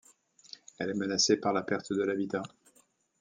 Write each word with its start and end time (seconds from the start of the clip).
Elle 0.79 0.89
est 0.89 0.93
menacée 0.95 1.37
par 1.37 1.53
la 1.53 1.61
perte 1.61 1.93
de 1.93 2.01
l'habitat. 2.01 2.41